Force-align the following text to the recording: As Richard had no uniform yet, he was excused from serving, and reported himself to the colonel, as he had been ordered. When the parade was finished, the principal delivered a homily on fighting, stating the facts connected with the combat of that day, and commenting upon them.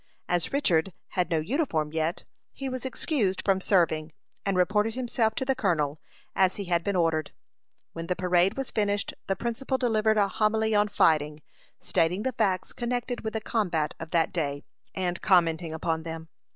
As 0.27 0.51
Richard 0.51 0.93
had 1.09 1.29
no 1.29 1.37
uniform 1.37 1.93
yet, 1.93 2.23
he 2.51 2.67
was 2.69 2.85
excused 2.85 3.43
from 3.45 3.61
serving, 3.61 4.11
and 4.43 4.57
reported 4.57 4.95
himself 4.95 5.35
to 5.35 5.45
the 5.45 5.53
colonel, 5.53 5.99
as 6.35 6.55
he 6.55 6.63
had 6.63 6.83
been 6.83 6.95
ordered. 6.95 7.29
When 7.93 8.07
the 8.07 8.15
parade 8.15 8.57
was 8.57 8.71
finished, 8.71 9.13
the 9.27 9.35
principal 9.35 9.77
delivered 9.77 10.17
a 10.17 10.27
homily 10.27 10.73
on 10.73 10.87
fighting, 10.87 11.43
stating 11.81 12.23
the 12.23 12.33
facts 12.33 12.73
connected 12.73 13.21
with 13.21 13.33
the 13.33 13.41
combat 13.41 13.93
of 13.99 14.09
that 14.09 14.33
day, 14.33 14.63
and 14.95 15.21
commenting 15.21 15.71
upon 15.71 16.01
them. 16.01 16.29